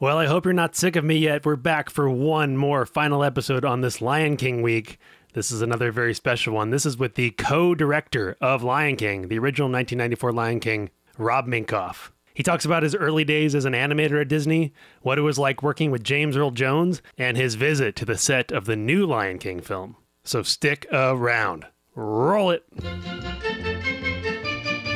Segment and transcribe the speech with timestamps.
[0.00, 1.46] Well, I hope you're not sick of me yet.
[1.46, 4.98] We're back for one more final episode on this Lion King week.
[5.34, 6.70] This is another very special one.
[6.70, 11.46] This is with the co director of Lion King, the original 1994 Lion King, Rob
[11.46, 12.10] Minkoff.
[12.34, 14.72] He talks about his early days as an animator at Disney,
[15.02, 18.50] what it was like working with James Earl Jones, and his visit to the set
[18.50, 19.94] of the new Lion King film.
[20.24, 21.66] So stick around.
[21.94, 22.64] Roll it.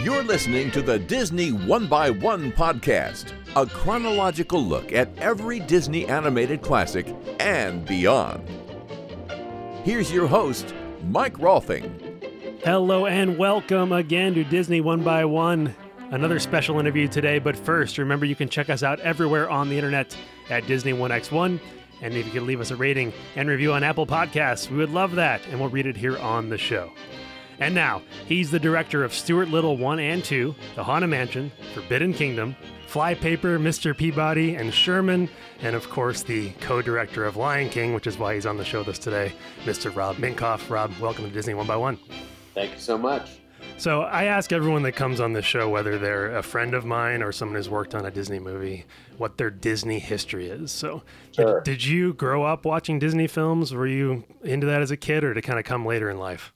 [0.08, 6.06] You're listening to the Disney One by One podcast, a chronological look at every Disney
[6.06, 8.48] animated classic and beyond.
[9.84, 10.74] Here's your host,
[11.10, 12.62] Mike Rolfing.
[12.64, 15.76] Hello and welcome again to Disney One by One.
[16.10, 19.76] Another special interview today, but first, remember you can check us out everywhere on the
[19.76, 20.16] internet
[20.48, 21.60] at Disney 1x1.
[22.00, 24.88] And if you could leave us a rating and review on Apple Podcasts, we would
[24.88, 26.92] love that, and we'll read it here on the show.
[27.60, 32.14] And now, he's the director of Stuart Little 1 and 2, The Haunted Mansion, Forbidden
[32.14, 32.54] Kingdom,
[32.86, 33.96] Flypaper, Mr.
[33.96, 35.28] Peabody, and Sherman,
[35.60, 38.78] and of course the co-director of Lion King, which is why he's on the show
[38.78, 39.32] with us today,
[39.64, 39.94] Mr.
[39.94, 40.70] Rob Minkoff.
[40.70, 41.98] Rob, welcome to Disney One by One.
[42.54, 43.40] Thank you so much.
[43.76, 47.22] So I ask everyone that comes on this show, whether they're a friend of mine
[47.22, 48.86] or someone who's worked on a Disney movie,
[49.18, 50.70] what their Disney history is.
[50.70, 51.60] So Sure.
[51.60, 53.74] did, did you grow up watching Disney films?
[53.74, 56.18] Were you into that as a kid or did it kind of come later in
[56.18, 56.52] life?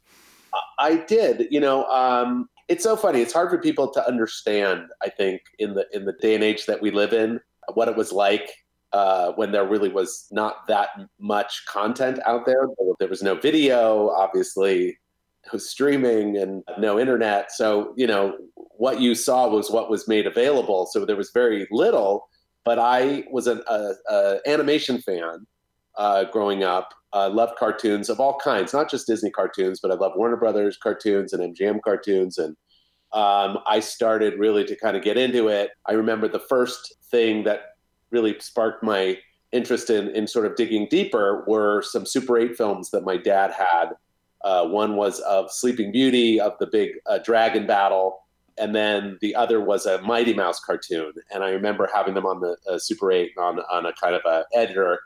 [0.79, 1.49] I did.
[1.51, 3.21] You know, um, it's so funny.
[3.21, 4.87] It's hard for people to understand.
[5.03, 7.41] I think in the in the day and age that we live in,
[7.75, 8.51] what it was like
[8.93, 12.67] uh, when there really was not that much content out there.
[12.99, 14.99] There was no video, obviously,
[15.53, 17.53] no streaming, and no internet.
[17.53, 20.87] So you know, what you saw was what was made available.
[20.87, 22.29] So there was very little.
[22.65, 25.47] But I was an a, a animation fan
[25.97, 26.95] uh, growing up.
[27.15, 30.79] Uh, loved cartoons of all kinds, not just Disney cartoons, but I love Warner Brothers
[30.79, 32.39] cartoons and MGM cartoons.
[32.39, 32.57] And
[33.13, 35.73] um, I started really to kind of get into it.
[35.85, 37.77] I remember the first thing that
[38.11, 39.19] really sparked my
[39.53, 43.53] interest in, in sort of digging deeper were some Super 8 films that my dad
[43.53, 43.91] had.
[44.43, 48.25] Uh, one was of Sleeping Beauty, of the big uh, dragon battle,
[48.59, 51.13] and then the other was a Mighty Mouse cartoon.
[51.31, 54.23] And I remember having them on the uh, Super 8 on, on a kind of
[54.25, 55.01] a editor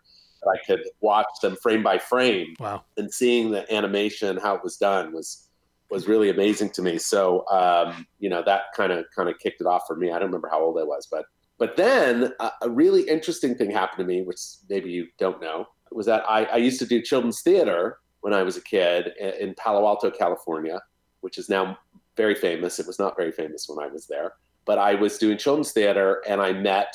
[0.46, 2.54] I could watch them frame by frame.
[2.60, 2.84] Wow.
[2.96, 5.42] and seeing the animation how it was done was
[5.88, 6.98] was really amazing to me.
[6.98, 10.10] So um, you know that kind of kind of kicked it off for me.
[10.10, 11.24] I don't remember how old i was but
[11.58, 15.66] but then a, a really interesting thing happened to me which maybe you don't know
[15.92, 19.54] was that I, I used to do children's theater when i was a kid in
[19.54, 20.80] palo alto california
[21.20, 21.78] which is now
[22.16, 22.78] very famous.
[22.78, 26.22] It was not very famous when i was there but i was doing children's theater
[26.28, 26.94] and i met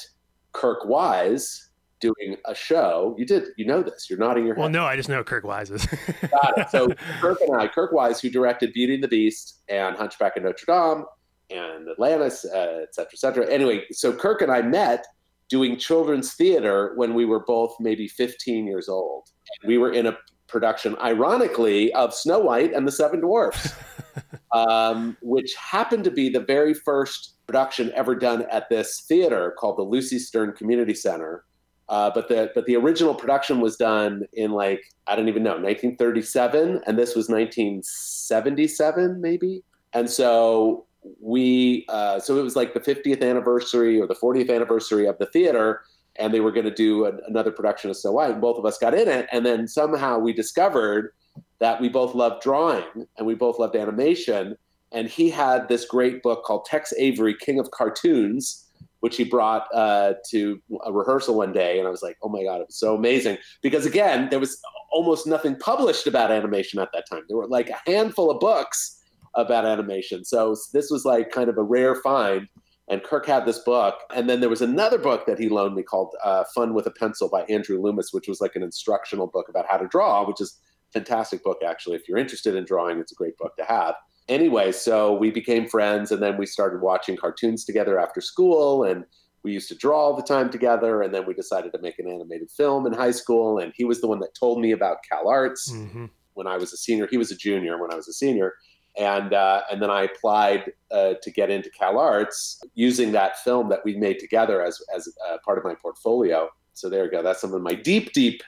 [0.54, 1.70] kirk wise
[2.02, 4.96] doing a show you did you know this you're nodding your head Well, no, I
[4.96, 5.86] just know Kirk Wise is.
[6.22, 6.70] Got it.
[6.70, 6.90] So
[7.20, 10.66] Kirk and I, Kirk Wise, who directed Beauty and the Beast and Hunchback of Notre
[10.66, 11.06] Dame
[11.52, 13.50] and Atlantis, uh, et cetera, et cetera.
[13.50, 15.06] Anyway, so Kirk and I met
[15.50, 19.28] doing children's theater when we were both maybe 15 years old.
[19.66, 23.74] We were in a production, ironically, of Snow White and the Seven Dwarfs,
[24.54, 29.78] um, which happened to be the very first production ever done at this theater called
[29.78, 31.44] the Lucy Stern Community Center.
[31.92, 35.52] Uh, but the but the original production was done in like I don't even know
[35.52, 39.62] 1937, and this was 1977 maybe.
[39.94, 40.86] And so
[41.20, 45.26] we uh, so it was like the 50th anniversary or the 40th anniversary of the
[45.26, 45.82] theater,
[46.16, 48.32] and they were going to do an, another production of Snow White.
[48.32, 51.12] And both of us got in it, and then somehow we discovered
[51.60, 52.86] that we both loved drawing
[53.18, 54.56] and we both loved animation.
[54.94, 58.61] And he had this great book called Tex Avery, King of Cartoons,
[59.02, 61.78] which he brought uh, to a rehearsal one day.
[61.78, 63.38] And I was like, oh my God, it was so amazing.
[63.62, 64.60] Because again, there was
[64.92, 67.24] almost nothing published about animation at that time.
[67.28, 69.00] There were like a handful of books
[69.36, 70.24] about animation.
[70.24, 72.48] So this was like kind of a rare find.
[72.90, 73.96] And Kirk had this book.
[74.14, 76.92] And then there was another book that he loaned me called uh, Fun with a
[76.92, 80.42] Pencil by Andrew Loomis, which was like an instructional book about how to draw, which
[80.42, 81.96] is a fantastic book, actually.
[81.96, 83.96] If you're interested in drawing, it's a great book to have
[84.28, 89.06] anyway, so we became friends, and then we started watching cartoons together after school, and
[89.44, 91.02] we used to draw all the time together.
[91.02, 94.02] And then we decided to make an animated film in high school, and he was
[94.02, 97.08] the one that told me about Cal Arts hmm when I was a senior.
[97.12, 98.54] He was a junior when I was a senior,
[98.98, 103.70] and uh, and then I applied uh, to get into Cal Arts using that film
[103.70, 106.50] that we made together as as uh, part of my portfolio.
[106.74, 107.22] So there you go.
[107.22, 108.42] That's some of my deep, deep.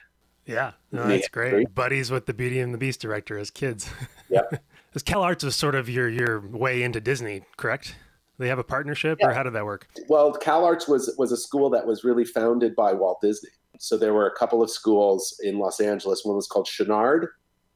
[0.46, 1.50] Yeah, no, that's great.
[1.50, 1.74] great.
[1.74, 3.88] Buddies with the Beauty and the Beast director as kids.
[4.30, 4.62] Yep.
[4.94, 7.96] Because Cal Arts was sort of your your way into Disney, correct?
[8.38, 9.88] They have a partnership, or how did that work?
[10.08, 13.50] Well, Cal Arts was was a school that was really founded by Walt Disney.
[13.80, 16.24] So there were a couple of schools in Los Angeles.
[16.24, 17.26] One was called Chouinard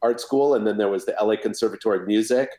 [0.00, 2.50] Art School, and then there was the LA Conservatory of Music.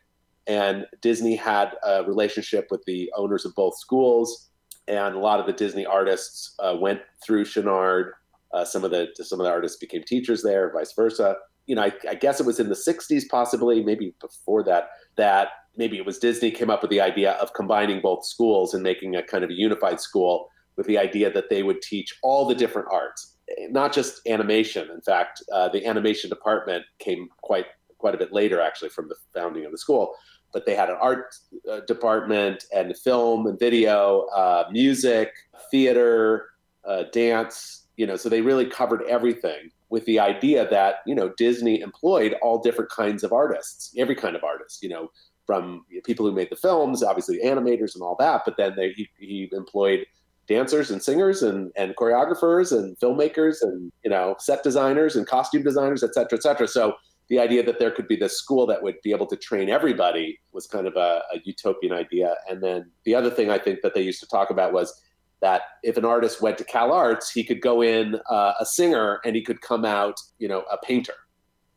[0.46, 4.50] And Disney had a relationship with the owners of both schools.
[4.88, 8.10] and a lot of the Disney artists uh, went through Chouinard.
[8.52, 11.36] Uh, some of the some of the artists became teachers there, vice versa.
[11.66, 15.48] You know, I, I guess it was in the '60s, possibly, maybe before that, that
[15.76, 19.16] maybe it was Disney came up with the idea of combining both schools and making
[19.16, 22.54] a kind of a unified school with the idea that they would teach all the
[22.54, 23.36] different arts,
[23.70, 24.88] not just animation.
[24.90, 27.66] In fact, uh, the animation department came quite
[27.98, 30.14] quite a bit later, actually, from the founding of the school.
[30.52, 31.34] But they had an art
[31.70, 35.30] uh, department and film and video, uh, music,
[35.70, 36.46] theater,
[36.84, 37.86] uh, dance.
[37.96, 42.34] You know, so they really covered everything with the idea that you know Disney employed
[42.40, 44.82] all different kinds of artists, every kind of artist.
[44.82, 45.08] You know,
[45.46, 49.08] from people who made the films, obviously animators and all that, but then they, he,
[49.18, 50.06] he employed
[50.46, 55.62] dancers and singers and, and choreographers and filmmakers and you know set designers and costume
[55.62, 56.68] designers, et cetera, et cetera.
[56.68, 56.94] So
[57.28, 60.38] the idea that there could be this school that would be able to train everybody
[60.52, 62.34] was kind of a, a utopian idea.
[62.48, 65.00] And then the other thing I think that they used to talk about was
[65.40, 69.20] that if an artist went to Cal Arts, he could go in uh, a singer
[69.24, 71.14] and he could come out, you know, a painter.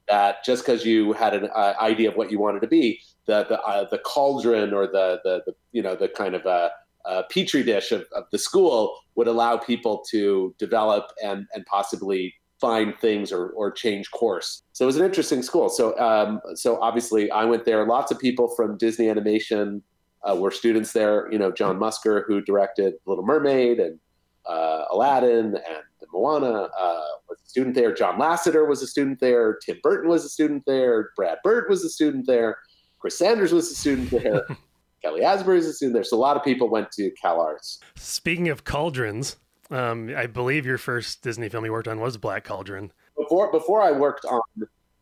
[0.09, 3.45] That just because you had an uh, idea of what you wanted to be, the
[3.47, 6.71] the uh, the cauldron or the, the, the you know the kind of a,
[7.05, 12.33] a petri dish of, of the school would allow people to develop and and possibly
[12.59, 14.63] find things or, or change course.
[14.73, 15.69] So it was an interesting school.
[15.69, 17.87] So um, so obviously I went there.
[17.87, 19.81] Lots of people from Disney Animation
[20.29, 21.31] uh, were students there.
[21.31, 23.99] You know, John Musker, who directed Little Mermaid and
[24.45, 25.83] uh, Aladdin and
[26.13, 27.93] Moana, uh, was a student there.
[27.93, 29.57] John Lasseter was a student there.
[29.65, 31.11] Tim Burton was a student there.
[31.15, 32.57] Brad Bird was a student there.
[32.99, 34.45] Chris Sanders was a student there.
[35.01, 36.03] Kelly Asbury was a student there.
[36.05, 37.79] So a lot of people went to Cal Arts.
[37.95, 39.35] Speaking of cauldrons,
[39.69, 42.91] um, I believe your first Disney film you worked on was Black Cauldron.
[43.17, 44.41] Before before I worked on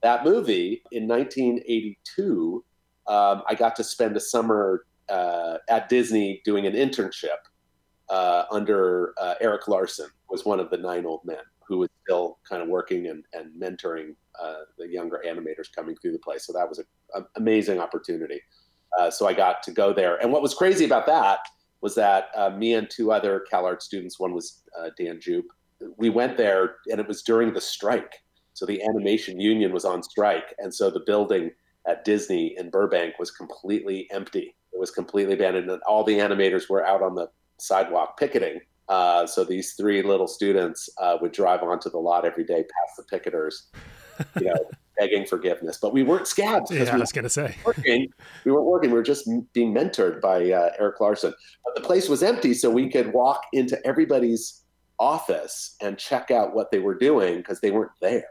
[0.01, 2.63] that movie in 1982,
[3.07, 7.37] um, I got to spend a summer uh, at Disney doing an internship
[8.09, 12.39] uh, under uh, Eric Larson, was one of the nine old men who was still
[12.49, 16.45] kind of working and, and mentoring uh, the younger animators coming through the place.
[16.45, 18.41] So that was an amazing opportunity.
[18.97, 20.17] Uh, so I got to go there.
[20.21, 21.39] And what was crazy about that
[21.81, 24.63] was that uh, me and two other CalArts students, one was
[24.97, 25.43] Dan Jeup,
[25.97, 28.15] we went there and it was during the strike.
[28.53, 30.53] So the animation union was on strike.
[30.59, 31.51] And so the building
[31.87, 34.55] at Disney in Burbank was completely empty.
[34.73, 35.69] It was completely abandoned.
[35.69, 38.61] And all the animators were out on the sidewalk picketing
[38.91, 42.97] uh, so these three little students uh, would drive onto the lot every day past
[42.97, 43.67] the picketers,
[44.37, 44.65] you know,
[44.99, 45.77] begging forgiveness.
[45.81, 46.69] But we weren't scabs.
[46.69, 47.55] Yeah, we I was going to say.
[47.63, 48.11] Working.
[48.43, 48.91] We weren't working.
[48.91, 51.33] We were just being mentored by uh, Eric Larson.
[51.63, 54.63] But the place was empty, so we could walk into everybody's
[54.99, 58.27] office and check out what they were doing because they weren't there,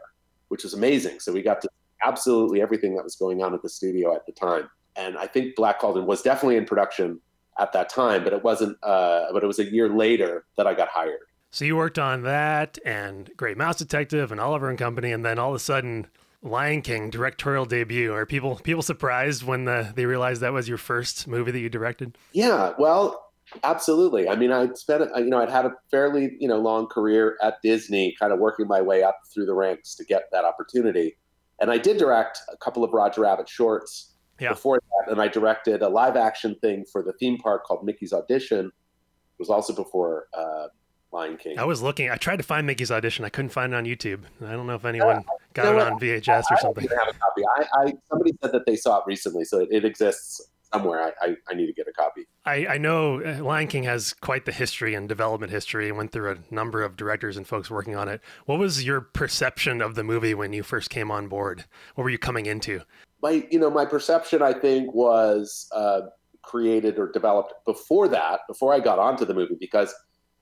[0.49, 1.19] which was amazing.
[1.19, 1.69] So we got to
[2.05, 4.69] absolutely everything that was going on at the studio at the time.
[4.95, 7.19] And I think Black Cauldron was definitely in production
[7.59, 8.77] at that time, but it wasn't.
[8.83, 11.19] Uh, but it was a year later that I got hired.
[11.51, 15.37] So you worked on that and Great Mouse Detective and Oliver and Company, and then
[15.37, 16.07] all of a sudden,
[16.41, 18.13] Lion King directorial debut.
[18.13, 21.69] Are people people surprised when the, they realized that was your first movie that you
[21.69, 22.17] directed?
[22.31, 23.31] Yeah, well,
[23.63, 24.29] absolutely.
[24.29, 27.61] I mean, I'd spent you know I'd had a fairly you know long career at
[27.61, 31.17] Disney, kind of working my way up through the ranks to get that opportunity,
[31.61, 34.49] and I did direct a couple of Roger Rabbit shorts yeah.
[34.49, 38.11] before that, and I directed a live action thing for the theme park called Mickey's
[38.11, 38.65] Audition.
[38.65, 40.67] It was also before uh,
[41.13, 41.59] Lion King.
[41.59, 42.09] I was looking.
[42.09, 43.23] I tried to find Mickey's Audition.
[43.23, 44.21] I couldn't find it on YouTube.
[44.45, 46.87] I don't know if anyone got you know it on VHS or something.
[46.89, 47.41] I have a copy.
[47.57, 51.13] I, I, somebody said that they saw it recently, so it, it exists somewhere.
[51.21, 52.27] I, I, I, need to get a copy.
[52.45, 56.11] I, I know uh, Lion King has quite the history and development history and went
[56.11, 58.21] through a number of directors and folks working on it.
[58.45, 61.65] What was your perception of the movie when you first came on board?
[61.95, 62.81] What were you coming into?
[63.21, 66.01] my you know my perception I think was uh,
[66.41, 69.93] created or developed before that, before I got onto the movie, because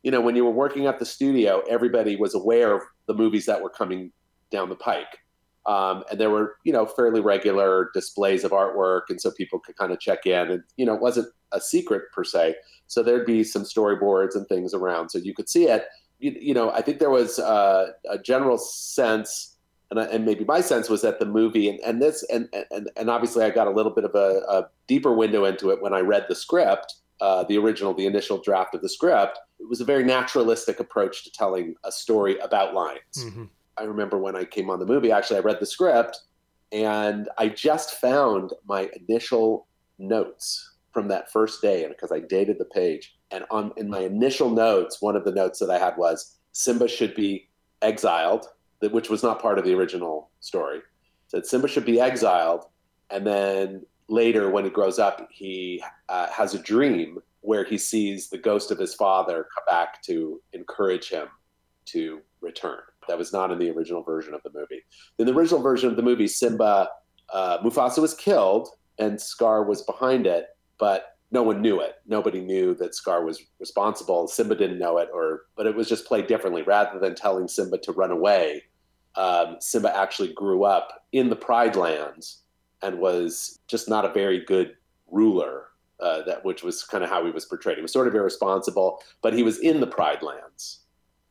[0.03, 3.45] you know when you were working at the studio, everybody was aware of the movies
[3.45, 4.11] that were coming
[4.51, 5.19] down the pike.
[5.69, 9.77] Um, and there were, you know, fairly regular displays of artwork, and so people could
[9.77, 12.55] kind of check in, and you know, it wasn't a secret per se.
[12.87, 15.85] So there'd be some storyboards and things around, so you could see it.
[16.17, 19.57] You, you know, I think there was uh, a general sense
[19.91, 23.09] and, and maybe my sense was that the movie and, and this and, and and
[23.09, 25.99] obviously I got a little bit of a, a deeper window into it when I
[25.99, 29.39] read the script, uh, the original, the initial draft of the script.
[29.59, 33.01] It was a very naturalistic approach to telling a story about lions.
[33.17, 33.45] Mm-hmm.
[33.79, 36.19] I remember when I came on the movie, actually, I read the script
[36.71, 39.67] and I just found my initial
[39.97, 43.99] notes from that first day, and because I dated the page, and on in my
[43.99, 47.47] initial notes, one of the notes that I had was Simba should be
[47.81, 48.47] exiled
[48.81, 50.79] which was not part of the original story.
[51.27, 52.65] Said Simba should be exiled,
[53.09, 58.29] and then later when he grows up, he uh, has a dream where he sees
[58.29, 61.27] the ghost of his father come back to encourage him
[61.85, 62.79] to return.
[63.09, 64.83] That was not in the original version of the movie.
[65.17, 66.87] In the original version of the movie, Simba,
[67.33, 70.45] uh, Mufasa was killed and Scar was behind it,
[70.77, 71.95] but no one knew it.
[72.05, 74.27] Nobody knew that Scar was responsible.
[74.27, 76.61] Simba didn't know it, or but it was just played differently.
[76.61, 78.63] Rather than telling Simba to run away,
[79.15, 82.43] um, Simba actually grew up in the Pride Lands
[82.81, 84.75] and was just not a very good
[85.11, 85.65] ruler.
[85.99, 87.75] Uh, that which was kind of how he was portrayed.
[87.75, 90.79] He was sort of irresponsible, but he was in the Pride Lands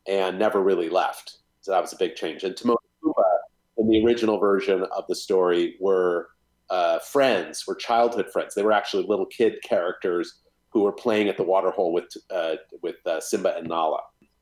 [0.07, 1.39] and never really left.
[1.69, 2.43] So that was a big change.
[2.43, 3.37] And Timon and Pumbaa
[3.77, 6.29] in the original version of the story were
[6.71, 8.55] uh, friends, were childhood friends.
[8.55, 10.39] They were actually little kid characters
[10.71, 13.99] who were playing at the waterhole with uh, with uh, Simba and Nala.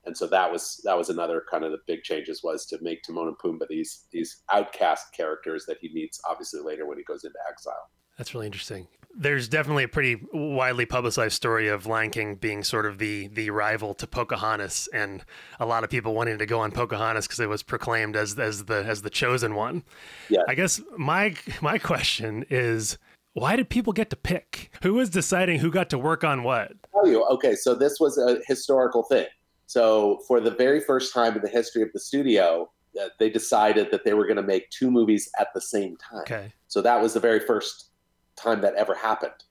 [0.07, 3.03] And so that was that was another kind of the big changes was to make
[3.03, 7.23] Timon and Pumbaa these these outcast characters that he meets obviously later when he goes
[7.23, 7.89] into exile.
[8.17, 8.87] That's really interesting
[9.17, 13.49] there's definitely a pretty widely publicized story of Lion King being sort of the the
[13.49, 15.25] rival to Pocahontas, and
[15.59, 18.65] a lot of people wanting to go on Pocahontas because it was proclaimed as as
[18.65, 19.83] the as the chosen one.
[20.29, 20.41] Yeah.
[20.47, 22.97] I guess my my question is,
[23.33, 24.71] why did people get to pick?
[24.83, 26.73] Who was deciding who got to work on what?
[26.95, 27.25] I'll tell you.
[27.25, 29.25] Okay, so this was a historical thing.
[29.67, 33.91] So for the very first time in the history of the studio, uh, they decided
[33.91, 36.21] that they were going to make two movies at the same time.
[36.21, 36.53] Okay.
[36.67, 37.91] So that was the very first
[38.35, 39.43] time that ever happened.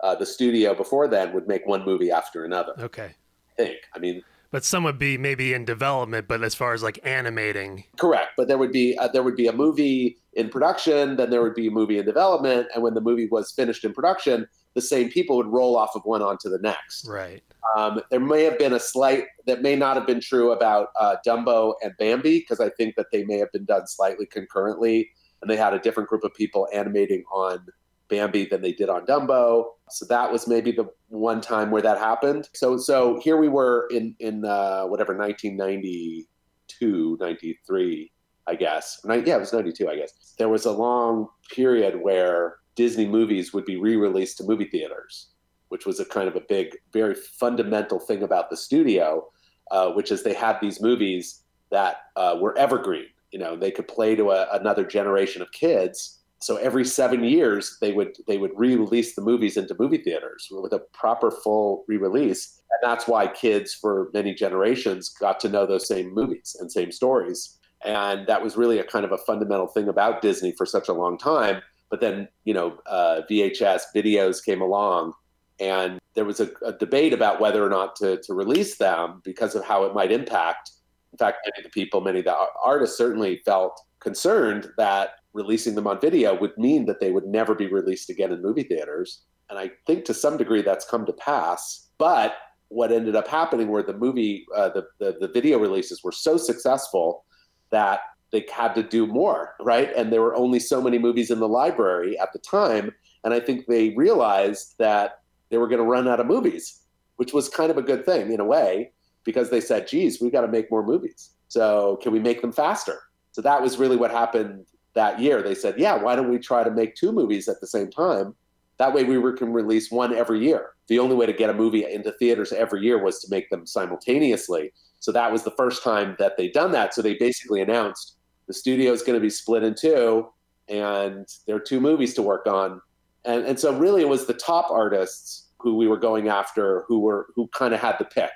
[0.00, 2.74] Uh, the studio before then would make one movie after another.
[2.78, 3.10] Okay.
[3.50, 3.78] I think.
[3.94, 7.84] I mean, but some would be maybe in development, but as far as like animating,
[7.96, 8.30] correct.
[8.36, 11.54] But there would be uh, there would be a movie in production, then there would
[11.54, 15.10] be a movie in development, and when the movie was finished in production, the same
[15.10, 17.08] people would roll off of one onto the next.
[17.08, 17.42] Right.
[17.74, 21.16] Um, there may have been a slight that may not have been true about uh,
[21.26, 25.50] Dumbo and Bambi because I think that they may have been done slightly concurrently, and
[25.50, 27.64] they had a different group of people animating on
[28.08, 29.66] Bambi than they did on Dumbo.
[29.90, 32.48] So that was maybe the one time where that happened.
[32.54, 38.12] So so here we were in in uh, whatever 1992, 93,
[38.46, 39.00] I guess.
[39.04, 40.34] Yeah, it was 92, I guess.
[40.38, 45.30] There was a long period where Disney movies would be re-released to movie theaters,
[45.68, 49.26] which was a kind of a big, very fundamental thing about the studio,
[49.70, 53.06] uh, which is they had these movies that uh, were evergreen.
[53.32, 56.20] You know, they could play to a, another generation of kids.
[56.40, 60.72] So every seven years they would they would re-release the movies into movie theaters with
[60.72, 62.60] a proper full re-release.
[62.70, 66.92] And that's why kids for many generations got to know those same movies and same
[66.92, 67.58] stories.
[67.84, 70.92] And that was really a kind of a fundamental thing about disney for such a
[70.92, 71.62] long time.
[71.90, 75.14] But then you know uh, vhs videos came along
[75.58, 79.54] and there was a, a debate about whether or not to, to release them because
[79.54, 80.70] of how it might impact
[81.12, 85.74] in fact many of the people many of the artists certainly felt concerned that releasing
[85.74, 89.22] them on video would mean that they would never be released again in movie theaters.
[89.50, 91.88] And I think to some degree that's come to pass.
[91.98, 92.34] But
[92.68, 96.36] what ended up happening were the movie, uh, the, the, the video releases were so
[96.36, 97.24] successful
[97.70, 98.00] that
[98.32, 99.90] they had to do more, right?
[99.94, 102.92] And there were only so many movies in the library at the time.
[103.22, 105.20] And I think they realized that
[105.50, 106.82] they were going to run out of movies,
[107.16, 108.92] which was kind of a good thing in a way,
[109.24, 111.30] because they said, geez, we've got to make more movies.
[111.48, 112.98] So can we make them faster?
[113.32, 116.64] So that was really what happened that year, they said, yeah, why don't we try
[116.64, 118.34] to make two movies at the same time?
[118.78, 120.70] That way we can release one every year.
[120.88, 123.66] The only way to get a movie into theaters every year was to make them
[123.66, 124.72] simultaneously.
[125.00, 126.94] So that was the first time that they'd done that.
[126.94, 128.16] So they basically announced
[128.48, 130.28] the studio is going to be split in two
[130.68, 132.80] and there are two movies to work on.
[133.26, 137.00] And, and so really it was the top artists who we were going after who
[137.00, 138.30] were who kind of had the pick.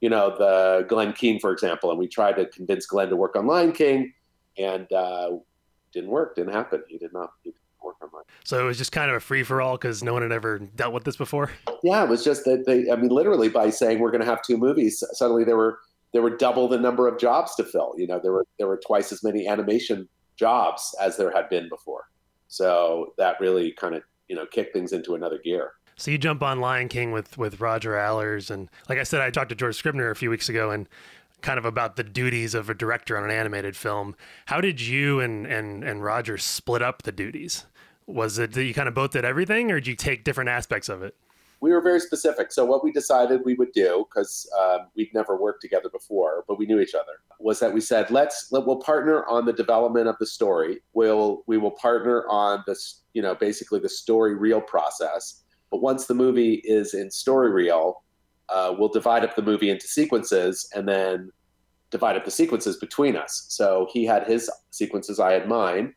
[0.00, 3.36] You know, the Glenn Keane, for example, and we tried to convince Glenn to work
[3.36, 4.12] on Lion King,
[4.58, 5.30] and uh,
[5.92, 6.82] didn't work, didn't happen.
[6.88, 7.30] He did not.
[7.44, 8.24] He didn't work on mine.
[8.44, 10.58] So it was just kind of a free for all because no one had ever
[10.58, 11.50] dealt with this before.
[11.84, 12.90] Yeah, it was just that they.
[12.90, 15.78] I mean, literally by saying we're going to have two movies, suddenly there were
[16.12, 17.94] there were double the number of jobs to fill.
[17.96, 21.68] You know, there were there were twice as many animation jobs as there had been
[21.68, 22.08] before.
[22.48, 25.72] So that really kind of you know kick things into another gear.
[25.96, 29.28] So you jump on Lion King with with Roger Allers, and like I said, I
[29.28, 30.88] talked to George Scribner a few weeks ago, and
[31.42, 34.16] kind of about the duties of a director on an animated film.
[34.46, 37.66] How did you and and and Roger split up the duties?
[38.06, 40.88] Was it that you kind of both did everything, or did you take different aspects
[40.88, 41.14] of it?
[41.62, 42.50] We were very specific.
[42.52, 46.58] So what we decided we would do, because um, we'd never worked together before, but
[46.58, 50.08] we knew each other, was that we said let's let, we'll partner on the development
[50.08, 50.80] of the story.
[50.92, 55.44] We'll we will partner on this, you know, basically the story reel process.
[55.70, 58.02] But once the movie is in story reel,
[58.48, 61.30] uh, we'll divide up the movie into sequences and then
[61.90, 63.46] divide up the sequences between us.
[63.48, 65.94] So he had his sequences, I had mine.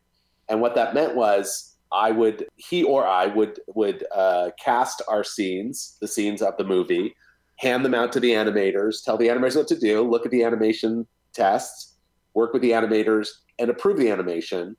[0.48, 5.24] And what that meant was I would he or I would would uh, cast our
[5.24, 7.14] scenes, the scenes of the movie,
[7.56, 10.42] hand them out to the animators, tell the animators what to do, look at the
[10.42, 11.96] animation tests,
[12.34, 13.28] work with the animators,
[13.58, 14.76] and approve the animation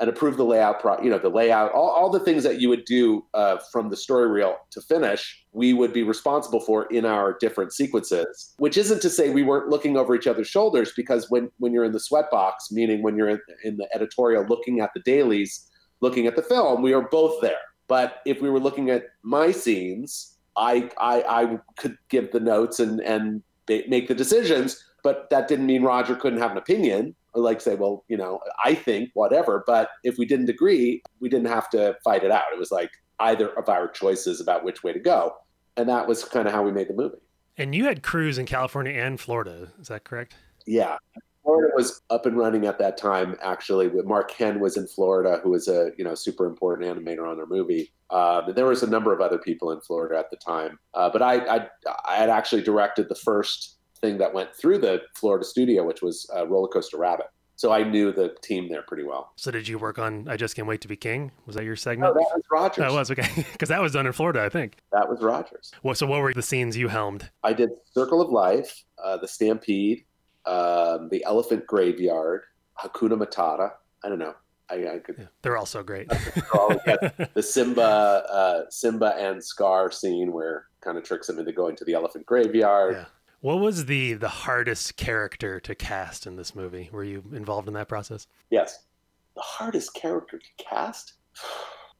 [0.00, 2.68] and approve the layout, pro- you know, the layout, all, all the things that you
[2.68, 7.04] would do uh, from the story reel to finish, we would be responsible for in
[7.04, 8.54] our different sequences.
[8.58, 11.84] Which isn't to say we weren't looking over each other's shoulders, because when when you're
[11.84, 15.70] in the sweatbox, meaning when you're in, in the editorial looking at the dailies,
[16.04, 17.64] looking at the film, we are both there.
[17.88, 22.78] But if we were looking at my scenes, I I, I could give the notes
[22.78, 24.68] and and make the decisions,
[25.02, 28.74] but that didn't mean Roger couldn't have an opinion like say, well, you know, I
[28.74, 29.64] think whatever.
[29.66, 32.44] But if we didn't agree, we didn't have to fight it out.
[32.52, 35.34] It was like either of our choices about which way to go.
[35.76, 37.18] And that was kind of how we made the movie.
[37.56, 39.68] And you had crews in California and Florida.
[39.80, 40.36] Is that correct?
[40.66, 40.98] Yeah.
[41.44, 43.36] Florida was up and running at that time.
[43.42, 47.38] Actually, Mark Henn was in Florida, who was a you know super important animator on
[47.38, 47.92] our movie.
[48.10, 50.78] Um, and there was a number of other people in Florida at the time.
[50.94, 51.68] Uh, but I, I
[52.06, 56.28] I had actually directed the first thing that went through the Florida studio, which was
[56.34, 57.26] uh, Roller Coaster Rabbit.
[57.56, 59.32] So I knew the team there pretty well.
[59.36, 61.30] So did you work on I Just Can't Wait to Be King?
[61.46, 62.14] Was that your segment?
[62.14, 62.76] No, that was Rogers.
[62.78, 64.76] That was okay, because that was done in Florida, I think.
[64.92, 65.70] That was Rogers.
[65.82, 67.30] Well, so what were the scenes you helmed?
[67.44, 70.04] I did Circle of Life, uh, the Stampede,
[70.46, 72.42] um, the Elephant Graveyard,
[72.78, 73.72] Hakuna Matata.
[74.02, 74.34] I don't know.
[74.70, 75.16] I, I could.
[75.18, 76.08] Yeah, they're all so great.
[76.08, 81.84] the Simba, uh, Simba and Scar scene where kind of tricks him into going to
[81.84, 82.94] the elephant graveyard.
[82.94, 83.04] Yeah.
[83.40, 86.88] What was the the hardest character to cast in this movie?
[86.92, 88.26] Were you involved in that process?
[88.50, 88.84] Yes.
[89.34, 91.14] The hardest character to cast?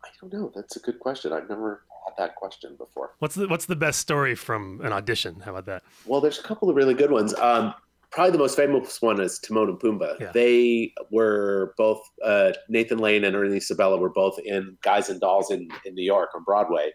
[0.04, 0.52] I don't know.
[0.54, 1.32] That's a good question.
[1.32, 3.14] I've never had that question before.
[3.18, 5.40] What's the What's the best story from an audition?
[5.40, 5.82] How about that?
[6.06, 7.34] Well, there's a couple of really good ones.
[7.34, 7.74] Um,
[8.14, 10.18] probably the most famous one is Timon and Pumbaa.
[10.20, 10.30] Yeah.
[10.32, 15.50] They were both uh, Nathan Lane and Ernie Sabella were both in Guys and Dolls
[15.50, 16.92] in in New York on Broadway,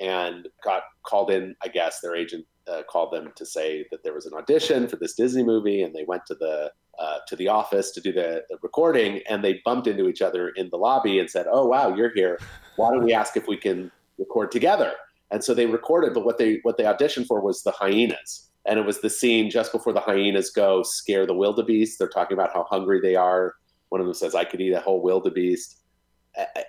[0.00, 1.54] and got called in.
[1.62, 4.96] I guess their agent uh, called them to say that there was an audition for
[4.96, 8.44] this Disney movie, and they went to the uh, to the office to do the,
[8.48, 11.94] the, recording, and they bumped into each other in the lobby and said, "Oh wow,
[11.94, 12.40] you're here.
[12.76, 14.92] Why don't we ask if we can record together?"
[15.30, 18.78] And so they recorded, but what they what they auditioned for was the hyenas, and
[18.78, 21.98] it was the scene just before the hyenas go scare the wildebeest.
[21.98, 23.54] They're talking about how hungry they are.
[23.90, 25.80] One of them says, "I could eat a whole wildebeest,"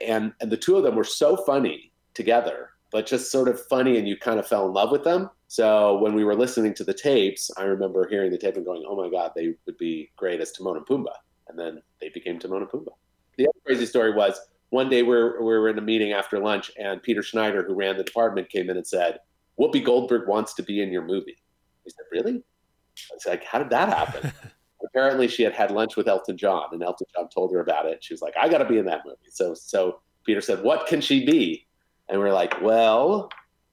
[0.01, 3.97] and and the two of them were so funny together but just sort of funny
[3.97, 5.29] and you kind of fell in love with them.
[5.49, 8.86] So when we were listening to the tapes, I remember hearing the tape and going,
[8.88, 11.15] oh my God, they would be great as Timon and Pumbaa.
[11.49, 12.93] And then they became Timon and Pumbaa.
[13.38, 16.39] The other crazy story was one day we were, we were in a meeting after
[16.39, 19.19] lunch and Peter Schneider, who ran the department, came in and said,
[19.60, 21.36] Whoopi Goldberg wants to be in your movie.
[21.86, 22.43] He said, really?
[23.12, 24.32] I was like, how did that happen?
[24.86, 28.04] Apparently she had had lunch with Elton John and Elton John told her about it.
[28.04, 29.17] She was like, I got to be in that movie.
[29.30, 31.65] So, so Peter said, what can she be?
[32.10, 33.30] and we're like, well,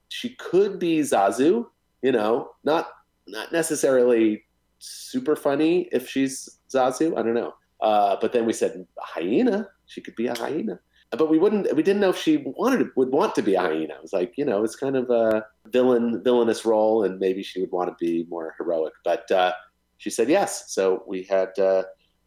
[0.09, 1.65] she could be Zazu,
[2.01, 2.89] you know, not
[3.27, 4.43] not necessarily
[4.79, 7.17] super funny if she's Zazu.
[7.17, 7.53] I don't know.
[7.81, 9.69] Uh, but then we said hyena.
[9.85, 10.79] She could be a hyena.
[11.17, 11.73] But we wouldn't.
[11.75, 13.95] We didn't know if she wanted would want to be a hyena.
[13.95, 17.61] It was like you know, it's kind of a villain villainous role, and maybe she
[17.61, 18.93] would want to be more heroic.
[19.03, 19.53] But uh,
[19.97, 20.73] she said yes.
[20.73, 21.83] So we had uh,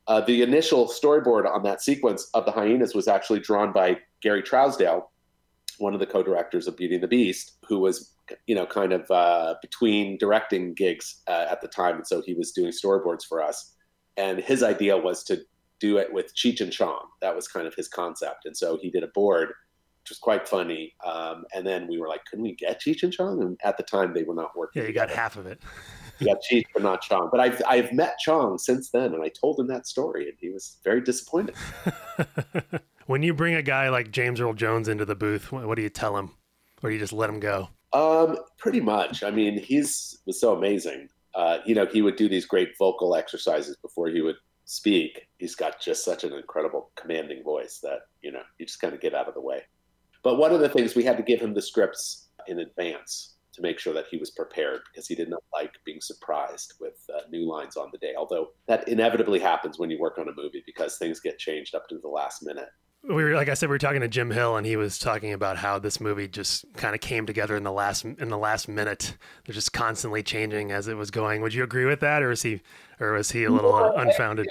[0.06, 4.42] uh the initial storyboard on that sequence of the hyenas was actually drawn by Gary
[4.42, 5.04] Trousdale,
[5.78, 8.14] one of the co-directors of Beauty and the Beast, who was
[8.46, 12.34] you know kind of uh, between directing gigs uh, at the time, and so he
[12.34, 13.72] was doing storyboards for us.
[14.16, 15.42] And his idea was to
[15.80, 17.06] do it with Cheech and Chong.
[17.20, 20.48] That was kind of his concept, and so he did a board, which was quite
[20.48, 20.94] funny.
[21.04, 23.82] Um, and then we were like, "Couldn't we get Cheech and Chong?" And at the
[23.82, 24.82] time, they were not working.
[24.82, 25.08] Yeah, you together.
[25.08, 25.60] got half of it.
[26.18, 27.28] you got Cheech, but not Chong.
[27.30, 30.50] But I've I've met Chong since then, and I told him that story, and he
[30.50, 31.54] was very disappointed.
[33.06, 35.88] When you bring a guy like James Earl Jones into the booth, what do you
[35.88, 36.32] tell him,
[36.82, 37.68] or do you just let him go?
[37.92, 39.22] Um, pretty much.
[39.22, 41.08] I mean, he's was so amazing.
[41.32, 44.34] Uh, you know, he would do these great vocal exercises before he would
[44.66, 45.28] speak.
[45.38, 49.00] He's got just such an incredible commanding voice that you know you just kind of
[49.00, 49.62] get out of the way.
[50.22, 53.62] But one of the things we had to give him the scripts in advance to
[53.62, 57.20] make sure that he was prepared because he did not like being surprised with uh,
[57.30, 58.12] new lines on the day.
[58.16, 61.88] Although that inevitably happens when you work on a movie because things get changed up
[61.88, 62.68] to the last minute
[63.08, 65.32] we were like I said, we were talking to Jim Hill, and he was talking
[65.32, 68.68] about how this movie just kind of came together in the last in the last
[68.68, 69.16] minute.
[69.44, 71.40] They're just constantly changing as it was going.
[71.42, 72.62] Would you agree with that, or is he,
[72.98, 74.48] or was he a little no, unfounded?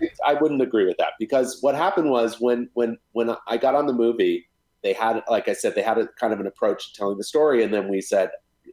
[0.00, 3.74] I, I, wouldn't agree with that because what happened was when when when I got
[3.74, 4.48] on the movie,
[4.82, 7.24] they had, like I said, they had a kind of an approach to telling the
[7.24, 8.30] story, and then we said,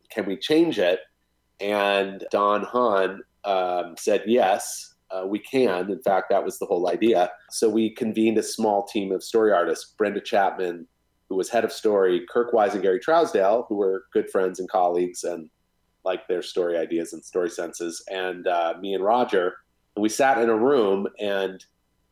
[0.09, 0.99] "Can we change it?"
[1.59, 5.91] And Don Hahn um, said yes uh, we can.
[5.91, 7.31] In fact, that was the whole idea.
[7.51, 10.87] So we convened a small team of story artists Brenda Chapman,
[11.29, 14.69] who was head of story, Kirk Wise and Gary Trousdale, who were good friends and
[14.69, 15.49] colleagues and
[16.05, 19.55] like their story ideas and story senses, and uh, me and Roger.
[19.95, 21.63] And we sat in a room and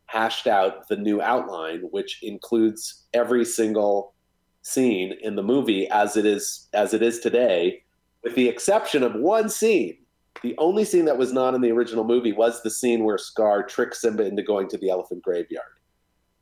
[0.06, 4.14] hashed out the new outline, which includes every single
[4.62, 7.84] scene in the movie as it is as it is today,
[8.24, 9.98] with the exception of one scene.
[10.44, 13.64] The only scene that was not in the original movie was the scene where Scar
[13.64, 15.66] tricks Simba into going to the elephant graveyard.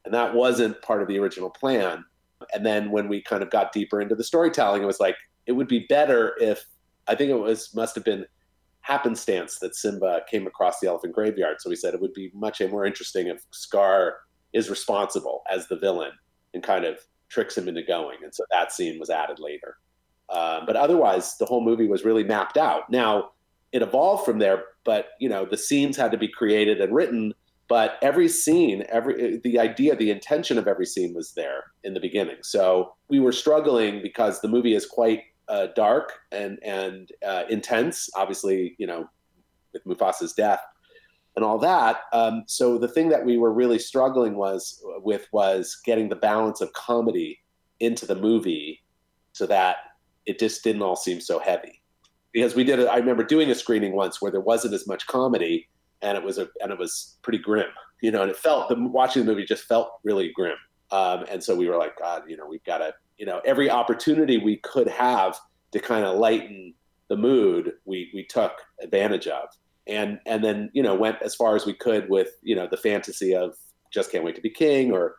[0.05, 2.05] And that wasn't part of the original plan.
[2.53, 5.51] And then when we kind of got deeper into the storytelling, it was like it
[5.51, 6.65] would be better if
[7.07, 8.25] I think it was must have been
[8.81, 11.57] happenstance that Simba came across the elephant graveyard.
[11.59, 14.17] So we said it would be much more interesting if Scar
[14.53, 16.11] is responsible as the villain
[16.53, 18.17] and kind of tricks him into going.
[18.23, 19.77] And so that scene was added later.
[20.29, 22.89] Um, but otherwise, the whole movie was really mapped out.
[22.89, 23.31] Now,
[23.71, 27.33] it evolved from there, but you know, the scenes had to be created and written.
[27.67, 31.99] But every scene, every the idea, the intention of every scene was there in the
[31.99, 32.37] beginning.
[32.41, 38.09] So we were struggling because the movie is quite uh, dark and and uh, intense.
[38.15, 39.07] Obviously, you know,
[39.73, 40.61] with Mufasa's death
[41.35, 42.01] and all that.
[42.11, 46.61] Um, so the thing that we were really struggling was with was getting the balance
[46.61, 47.39] of comedy
[47.79, 48.81] into the movie,
[49.33, 49.77] so that
[50.25, 51.78] it just didn't all seem so heavy.
[52.33, 55.67] Because we did, I remember doing a screening once where there wasn't as much comedy,
[56.01, 57.69] and it was a and it was pretty grim,
[58.01, 58.21] you know.
[58.21, 60.57] And it felt the watching the movie just felt really grim.
[60.91, 63.69] Um, and so we were like, God, you know, we've got to, you know, every
[63.69, 65.39] opportunity we could have
[65.71, 66.73] to kind of lighten
[67.09, 69.49] the mood, we we took advantage of
[69.89, 72.77] and and then you know went as far as we could with you know the
[72.77, 73.55] fantasy of
[73.91, 75.15] just can't wait to be king or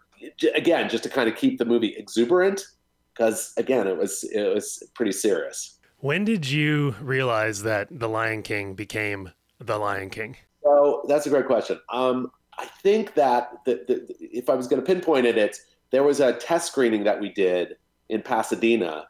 [0.54, 2.64] again just to kind of keep the movie exuberant
[3.12, 8.42] because again it was it was pretty serious when did you realize that the lion
[8.42, 10.36] king became the lion king?
[10.62, 11.80] So that's a great question.
[11.92, 15.56] Um, i think that the, the, if i was going to pinpoint it
[15.90, 17.76] there was a test screening that we did
[18.08, 19.06] in pasadena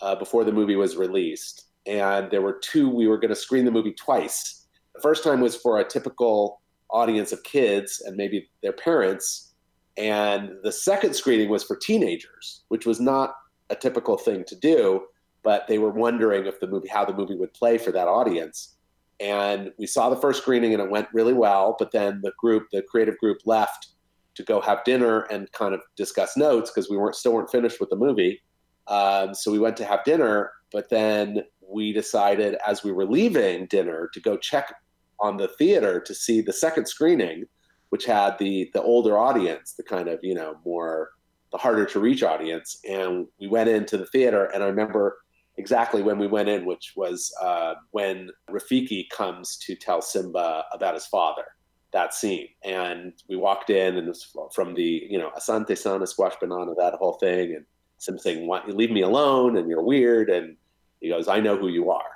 [0.00, 1.66] uh, before the movie was released.
[1.86, 4.66] And there were two we were going to screen the movie twice.
[4.94, 9.52] The first time was for a typical audience of kids and maybe their parents.
[9.96, 13.34] And the second screening was for teenagers, which was not
[13.70, 15.02] a typical thing to do,
[15.42, 18.76] but they were wondering if the movie, how the movie would play for that audience.
[19.20, 21.76] And we saw the first screening and it went really well.
[21.78, 23.88] But then the group, the creative group left
[24.34, 27.80] to go have dinner and kind of discuss notes because we weren't still weren't finished
[27.80, 28.40] with the movie.
[28.88, 33.66] Um, so we went to have dinner, but then we decided as we were leaving
[33.66, 34.74] dinner to go check
[35.20, 37.44] on the theater to see the second screening,
[37.90, 41.10] which had the the older audience, the kind of you know more
[41.52, 42.78] the harder to reach audience.
[42.88, 45.18] And we went into the theater, and I remember
[45.56, 50.94] exactly when we went in, which was uh, when Rafiki comes to tell Simba about
[50.94, 51.44] his father.
[51.92, 54.16] That scene, and we walked in, and
[54.54, 57.66] from the you know Asante Sana squash banana, that whole thing, and
[57.98, 60.56] Simba saying, "Why you leave me alone?" and you're weird, and
[61.00, 62.10] he goes, "I know who you are,"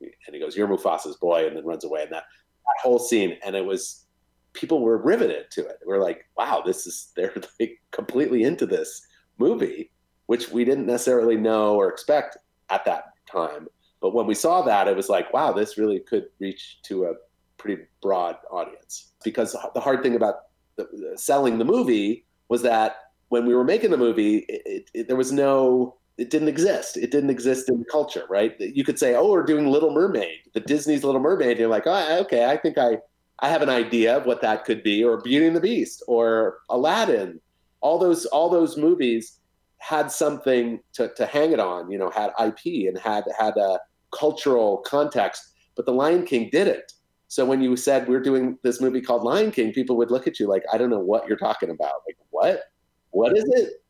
[0.00, 2.02] and he goes, "You're Mufasa's boy," and then runs away.
[2.04, 2.24] And that
[2.64, 4.06] that whole scene, and it was
[4.54, 5.80] people were riveted to it.
[5.84, 9.92] We're like, "Wow, this is they're like completely into this movie,"
[10.28, 12.38] which we didn't necessarily know or expect
[12.70, 13.68] at that time.
[14.00, 17.14] But when we saw that, it was like, "Wow, this really could reach to a
[17.58, 20.36] pretty broad audience." Because the hard thing about
[20.76, 22.96] the, selling the movie was that
[23.28, 26.98] when we were making the movie, it, it, it, there was no it didn't exist.
[26.98, 28.54] It didn't exist in culture, right?
[28.60, 31.86] You could say, "Oh, we're doing Little Mermaid, the Disney's Little Mermaid." And you're like,
[31.86, 32.98] "Oh, okay, I think I
[33.38, 36.58] I have an idea of what that could be," or Beauty and the Beast, or
[36.68, 37.40] Aladdin.
[37.80, 39.39] All those all those movies
[39.80, 43.78] had something to, to hang it on, you know, had IP and had had a
[44.16, 45.54] cultural context.
[45.74, 46.92] But The Lion King didn't.
[47.28, 50.38] So when you said we're doing this movie called Lion King, people would look at
[50.38, 51.92] you like, I don't know what you're talking about.
[52.06, 52.62] Like, what?
[53.10, 53.82] What is it?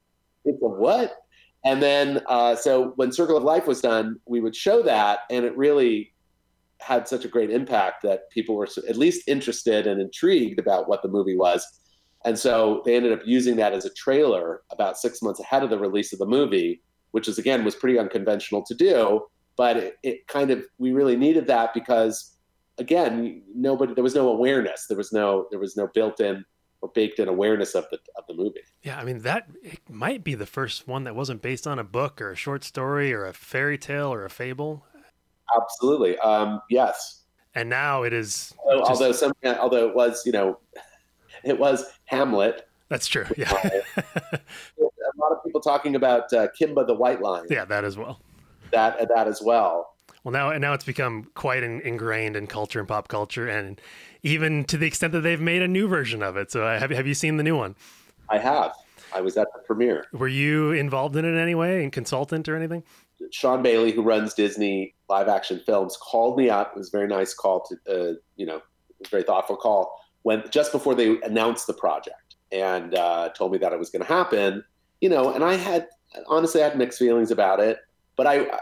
[0.44, 1.16] It's a what?
[1.64, 5.44] And then, uh, so when Circle of Life was done, we would show that, and
[5.44, 6.14] it really
[6.79, 11.03] had such a great impact that people were at least interested and intrigued about what
[11.03, 11.79] the movie was.
[12.24, 15.70] And so they ended up using that as a trailer about six months ahead of
[15.70, 19.22] the release of the movie, which is again was pretty unconventional to do.
[19.56, 22.37] But it, it kind of we really needed that because
[22.78, 26.44] again, nobody there was no awareness, there was no there was no built-in
[26.83, 28.61] or baked in awareness of the of the movie.
[28.83, 29.48] Yeah, I mean that
[29.88, 33.12] might be the first one that wasn't based on a book or a short story
[33.12, 34.85] or a fairy tale or a fable.
[35.56, 37.24] Absolutely, um, yes.
[37.54, 38.54] And now it is.
[38.64, 38.90] Although, just...
[38.90, 40.61] although some, although it was, you know,
[41.44, 42.68] it was Hamlet.
[42.88, 43.26] That's true.
[43.37, 43.53] Yeah.
[45.16, 47.46] a lot of people talking about uh, Kimba the White Lion.
[47.48, 48.20] Yeah, that as well.
[48.72, 49.94] That that as well.
[50.24, 53.81] Well, now and now it's become quite in, ingrained in culture and pop culture, and
[54.22, 56.50] even to the extent that they've made a new version of it.
[56.50, 57.74] So, uh, have have you seen the new one?
[58.29, 58.72] I have.
[59.12, 60.07] I was at the premiere.
[60.12, 62.85] Were you involved in it in any way, and consultant or anything?
[63.33, 66.72] Sean Bailey, who runs Disney live action films, called me up.
[66.74, 68.62] It was a very nice call to, uh, you know,
[69.11, 73.72] very thoughtful call when just before they announced the project and uh, told me that
[73.72, 74.64] it was going to happen.
[75.00, 75.88] You know, and I had
[76.26, 77.78] honestly I had mixed feelings about it,
[78.16, 78.59] but I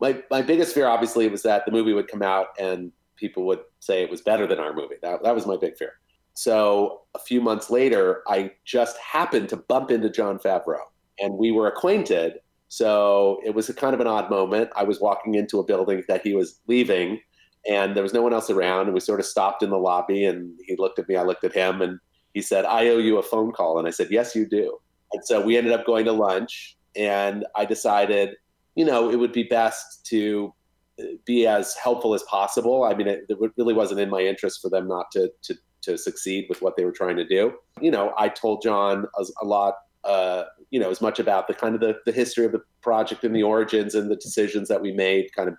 [0.00, 3.60] my my biggest fear obviously was that the movie would come out and people would
[3.80, 4.96] say it was better than our movie.
[5.02, 5.94] That that was my big fear.
[6.34, 10.82] So a few months later, I just happened to bump into Jon Favreau,
[11.20, 12.40] and we were acquainted.
[12.68, 14.70] So it was a kind of an odd moment.
[14.74, 17.20] I was walking into a building that he was leaving,
[17.68, 18.86] and there was no one else around.
[18.86, 21.16] And we sort of stopped in the lobby, and he looked at me.
[21.16, 21.98] I looked at him, and
[22.32, 24.78] he said, "I owe you a phone call." And I said, "Yes, you do."
[25.12, 28.36] And so we ended up going to lunch, and I decided
[28.74, 30.52] you know, it would be best to
[31.00, 32.84] uh, be as helpful as possible.
[32.84, 35.98] I mean, it, it really wasn't in my interest for them not to, to, to
[35.98, 37.54] succeed with what they were trying to do.
[37.80, 39.74] You know, I told John a, a lot,
[40.04, 43.24] uh, you know, as much about the kind of the, the history of the project
[43.24, 45.56] and the origins and the decisions that we made, kind of,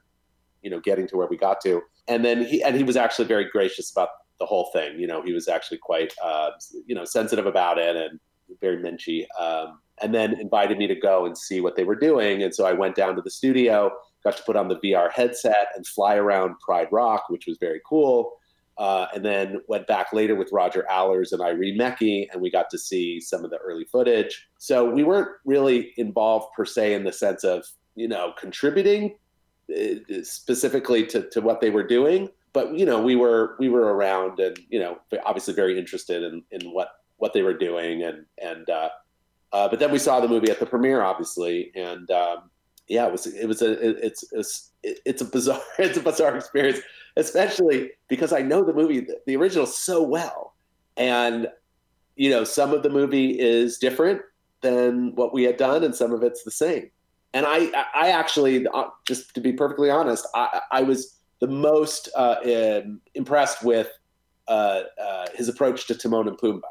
[0.61, 1.81] you know, getting to where we got to.
[2.07, 4.99] And then he, and he was actually very gracious about the whole thing.
[4.99, 6.51] You know, he was actually quite, uh,
[6.85, 8.19] you know, sensitive about it and
[8.61, 9.25] very minchy.
[9.39, 12.43] Um, and then invited me to go and see what they were doing.
[12.43, 13.91] And so I went down to the studio,
[14.23, 17.81] got to put on the VR headset and fly around Pride Rock, which was very
[17.87, 18.33] cool.
[18.77, 22.69] Uh, and then went back later with Roger Allers and Irene Mecchi, and we got
[22.71, 24.49] to see some of the early footage.
[24.57, 27.65] So we weren't really involved per se in the sense of
[27.95, 29.15] you know contributing
[30.23, 34.39] specifically to, to what they were doing, but you know we were we were around
[34.39, 38.69] and you know obviously very interested in, in what what they were doing and and
[38.69, 38.89] uh,
[39.56, 42.49] uh, but then we saw the movie at the premiere, obviously, and um,
[42.88, 46.36] yeah, it was it was a it, it's it's it's a bizarre it's a bizarre
[46.36, 46.80] experience,
[47.15, 50.56] especially because I know the movie the original so well,
[50.97, 51.47] and
[52.17, 54.21] you know some of the movie is different
[54.62, 56.91] than what we had done, and some of it's the same.
[57.35, 62.09] And I I actually uh, just to be perfectly honest, I, I was the most
[62.15, 62.37] uh,
[63.13, 63.89] impressed with
[64.47, 66.61] uh, uh, his approach to Timon and Pumbaa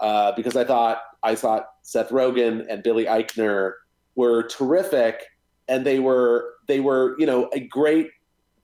[0.00, 3.74] uh, because I thought I thought Seth Rogen and Billy Eichner
[4.16, 5.22] were terrific,
[5.68, 8.10] and they were they were you know a great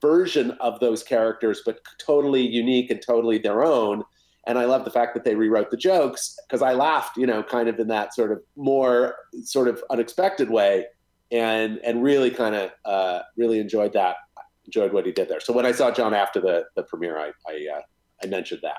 [0.01, 4.03] version of those characters, but totally unique and totally their own.
[4.47, 7.43] And I love the fact that they rewrote the jokes because I laughed, you know,
[7.43, 10.85] kind of in that sort of more sort of unexpected way,
[11.31, 14.17] and and really kind of uh, really enjoyed that,
[14.65, 15.39] enjoyed what he did there.
[15.39, 17.81] So when I saw John after the the premiere, I I, uh,
[18.23, 18.77] I mentioned that.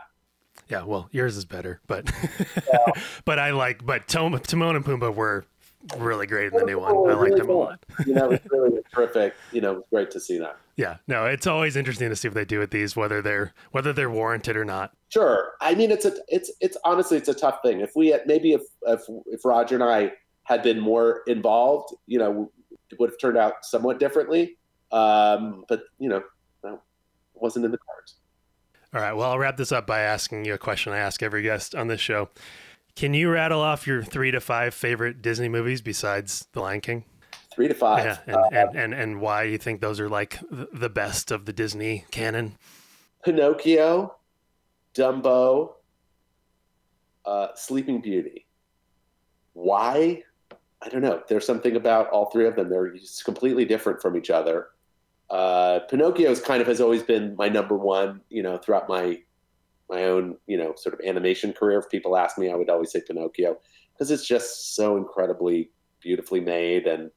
[0.69, 2.11] Yeah, well, yours is better, but
[2.73, 3.03] yeah.
[3.25, 5.45] but I like but Tom, Timon and Pumbaa were
[5.99, 6.93] really great in the new one.
[6.93, 7.85] I liked really them a lot.
[8.07, 9.35] you know, it's really terrific.
[9.53, 10.57] You know, it was great to see that.
[10.77, 13.93] Yeah, no, it's always interesting to see what they do with these, whether they're whether
[13.93, 14.93] they're warranted or not.
[15.09, 17.81] Sure, I mean, it's a it's it's honestly it's a tough thing.
[17.81, 20.13] If we had, maybe if if if Roger and I
[20.51, 22.51] had been more involved, you know,
[22.91, 24.59] it would have turned out somewhat differently.
[24.91, 26.23] Um, but you know,
[26.65, 26.81] no, it
[27.41, 28.17] wasn't in the cards.
[28.93, 29.13] All right.
[29.13, 31.87] Well, I'll wrap this up by asking you a question I ask every guest on
[31.87, 32.29] this show.
[32.97, 37.05] Can you rattle off your three to five favorite Disney movies besides The Lion King?
[37.55, 38.05] Three to five.
[38.05, 41.45] Yeah, and, uh, and, and, and why you think those are like the best of
[41.45, 42.57] the Disney canon?
[43.25, 44.17] Pinocchio,
[44.95, 45.75] Dumbo,
[47.25, 48.47] uh, Sleeping Beauty.
[49.53, 50.25] Why?
[50.83, 51.23] I don't know.
[51.29, 52.71] There's something about all three of them.
[52.71, 54.69] They're just completely different from each other.
[55.29, 59.21] Uh, Pinocchio's kind of has always been my number one, you know, throughout my
[59.89, 61.81] my own, you know, sort of animation career.
[61.81, 63.59] If people ask me, I would always say Pinocchio
[63.93, 67.11] because it's just so incredibly beautifully made, and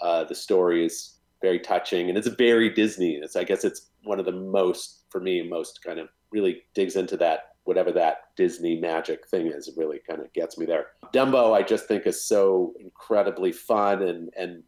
[0.00, 3.16] uh, the story is very touching, and it's very Disney.
[3.16, 6.96] It's I guess it's one of the most for me most kind of really digs
[6.96, 9.68] into that whatever that Disney magic thing is.
[9.68, 10.86] It really kind of gets me there.
[11.12, 14.62] Dumbo, I just think is so incredibly fun and and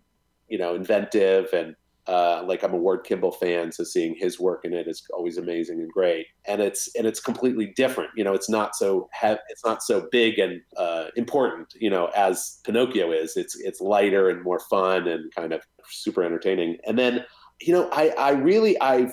[0.48, 1.74] you know inventive and
[2.06, 5.38] uh, like I'm a Ward Kimball fan, so seeing his work in it is always
[5.38, 6.26] amazing and great.
[6.44, 8.10] And it's and it's completely different.
[8.14, 11.72] You know, it's not so it's not so big and uh, important.
[11.80, 13.36] You know, as Pinocchio is.
[13.36, 16.76] It's it's lighter and more fun and kind of super entertaining.
[16.86, 17.24] And then,
[17.62, 19.12] you know, I I really I've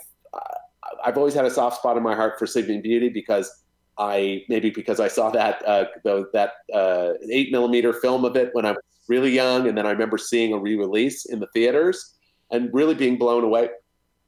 [1.04, 3.61] I've always had a soft spot in my heart for Sleeping Beauty because
[4.02, 8.50] I maybe because I saw that uh, the, that uh, eight millimeter film of it
[8.54, 12.16] when I was really young, and then I remember seeing a re-release in the theaters
[12.50, 13.70] and really being blown away.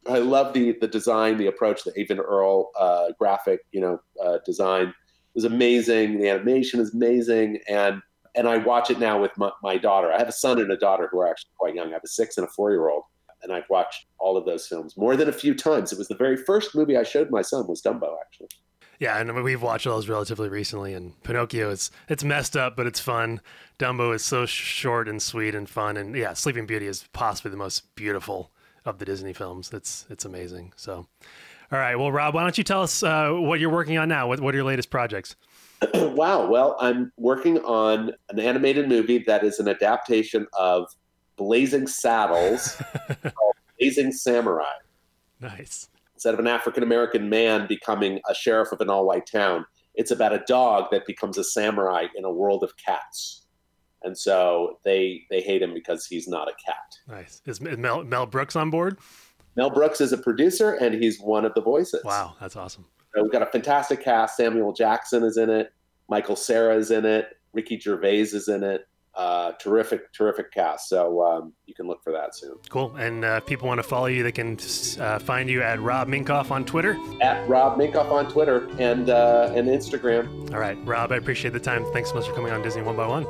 [0.07, 4.37] I love the the design, the approach, the Eyvind Earle uh, graphic, you know, uh,
[4.45, 4.93] design
[5.33, 6.19] was amazing.
[6.19, 7.99] The animation is amazing, and
[8.35, 10.11] and I watch it now with my, my, daughter.
[10.11, 11.89] I have a son and a daughter who are actually quite young.
[11.89, 13.05] I have a six and a four year old,
[13.41, 15.91] and I've watched all of those films more than a few times.
[15.91, 18.49] It was the very first movie I showed my son was Dumbo, actually.
[18.99, 20.93] Yeah, and we've watched those relatively recently.
[20.93, 23.41] And Pinocchio is it's messed up, but it's fun.
[23.79, 25.97] Dumbo is so short and sweet and fun.
[25.97, 28.51] And yeah, Sleeping Beauty is possibly the most beautiful
[28.85, 29.71] of the Disney films.
[29.73, 30.73] It's it's amazing.
[30.75, 31.07] So,
[31.71, 34.27] all right, well, Rob, why don't you tell us uh, what you're working on now?
[34.27, 35.35] What what are your latest projects?
[35.93, 36.45] wow.
[36.45, 40.87] Well, I'm working on an animated movie that is an adaptation of
[41.35, 44.65] Blazing Saddles called Blazing Samurai.
[45.41, 45.89] Nice
[46.23, 50.09] instead of an African American man becoming a sheriff of an all white town, it's
[50.09, 53.45] about a dog that becomes a samurai in a world of cats.
[54.03, 56.95] And so they they hate him because he's not a cat.
[57.09, 57.41] Nice.
[57.45, 58.99] Is Mel, Mel Brooks on board?
[59.57, 62.01] Mel Brooks is a producer and he's one of the voices.
[62.05, 62.85] Wow, that's awesome.
[63.13, 64.37] So we've got a fantastic cast.
[64.37, 65.73] Samuel Jackson is in it.
[66.07, 67.37] Michael Cera is in it.
[67.51, 70.89] Ricky Gervais is in it uh, terrific, terrific cast.
[70.89, 72.55] So um, you can look for that soon.
[72.69, 72.95] Cool.
[72.95, 74.57] And uh, if people want to follow you, they can
[74.99, 76.97] uh, find you at Rob Minkoff on Twitter.
[77.21, 80.51] At Rob Minkoff on Twitter and uh, and Instagram.
[80.53, 81.11] All right, Rob.
[81.11, 81.85] I appreciate the time.
[81.93, 83.27] Thanks so much for coming on Disney One by One.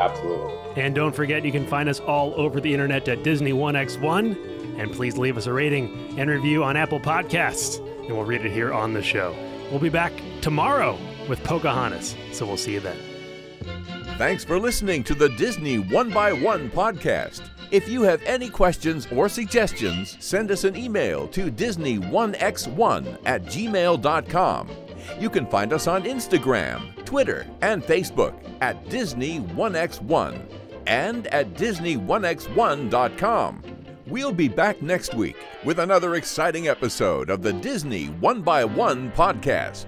[0.00, 0.82] Absolutely.
[0.82, 3.96] And don't forget, you can find us all over the internet at Disney One X
[3.96, 4.36] One.
[4.76, 8.50] And please leave us a rating and review on Apple Podcasts, and we'll read it
[8.50, 9.36] here on the show.
[9.70, 13.13] We'll be back tomorrow with Pocahontas, so we'll see you then.
[14.16, 17.48] Thanks for listening to the Disney One by One podcast.
[17.72, 24.70] If you have any questions or suggestions, send us an email to Disney1x1 at gmail.com.
[25.18, 30.40] You can find us on Instagram, Twitter, and Facebook at Disney1x1
[30.86, 33.62] and at Disney1x1.com.
[34.06, 39.10] We'll be back next week with another exciting episode of the Disney One by One
[39.12, 39.86] podcast.